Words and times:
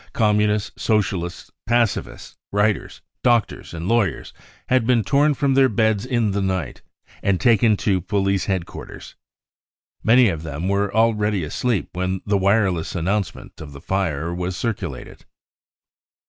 Communists, 0.13 0.71
Socialists, 0.81 1.51
pacifists, 1.67 2.35
writers, 2.51 3.01
70 3.21 3.21
BROWN 3.21 3.21
BOOK 3.21 3.43
OF 3.43 3.47
THE 3.47 3.53
HITLER 3.53 3.61
TERROR 3.61 3.61
doctors 3.69 3.83
sfnd 3.83 3.87
lawyers 3.87 4.33
had 4.69 4.87
been 4.87 5.03
tom 5.03 5.33
from 5.35 5.53
their 5.53 5.69
beds 5.69 6.05
in 6.07 6.31
the 6.31 6.39
r 6.39 6.43
night 6.43 6.81
and 7.21 7.39
taken 7.39 7.77
to 7.77 8.01
police 8.01 8.45
headquarters. 8.45 9.15
Many 10.01 10.29
of 10.29 10.41
them, 10.41 10.67
were 10.67 10.91
already 10.91 11.43
asleep 11.43 11.89
when 11.93 12.21
the 12.25 12.39
wireless 12.39 12.95
announcement 12.95 13.61
of 13.61 13.73
the 13.73 13.79
fire 13.79 14.33
was 14.33 14.57
circulated. 14.57 15.23